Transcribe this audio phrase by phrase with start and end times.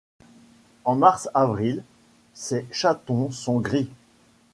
[0.83, 1.83] En mars-avril,
[2.33, 3.87] ses chatons sont gris.